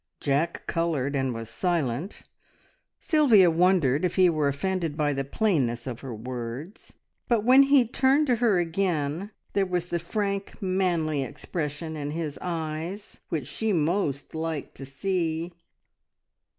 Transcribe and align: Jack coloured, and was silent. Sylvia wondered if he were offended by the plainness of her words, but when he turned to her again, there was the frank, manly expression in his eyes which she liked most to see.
Jack 0.19 0.65
coloured, 0.65 1.15
and 1.15 1.31
was 1.31 1.47
silent. 1.47 2.23
Sylvia 2.99 3.51
wondered 3.51 4.03
if 4.03 4.15
he 4.15 4.31
were 4.31 4.47
offended 4.47 4.97
by 4.97 5.13
the 5.13 5.23
plainness 5.23 5.85
of 5.85 5.99
her 5.99 6.11
words, 6.15 6.95
but 7.27 7.43
when 7.43 7.61
he 7.61 7.87
turned 7.87 8.25
to 8.25 8.37
her 8.37 8.57
again, 8.57 9.29
there 9.53 9.67
was 9.67 9.85
the 9.85 9.99
frank, 9.99 10.59
manly 10.59 11.21
expression 11.21 11.95
in 11.95 12.09
his 12.09 12.39
eyes 12.41 13.19
which 13.29 13.45
she 13.45 13.71
liked 13.73 13.93
most 14.33 14.73
to 14.73 14.87
see. 14.87 15.53